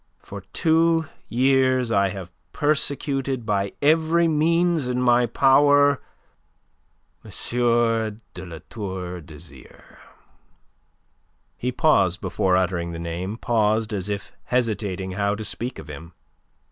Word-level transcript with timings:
For 0.23 0.41
two 0.51 1.05
years 1.29 1.91
I 1.91 2.09
have 2.09 2.31
persecuted 2.53 3.45
by 3.45 3.73
every 3.83 4.27
means 4.27 4.87
in 4.87 4.99
my 4.99 5.27
power... 5.27 6.01
M. 7.23 7.29
de 8.33 8.43
La 8.43 8.59
Tour 8.67 9.21
d'Azyr." 9.21 9.99
He 11.55 11.71
paused 11.71 12.19
before 12.19 12.57
uttering 12.57 12.93
the 12.93 12.97
name, 12.97 13.37
paused 13.37 13.93
as 13.93 14.09
if 14.09 14.31
hesitating 14.45 15.11
how 15.11 15.35
to 15.35 15.43
speak 15.43 15.77
of 15.77 15.87
him. 15.87 16.13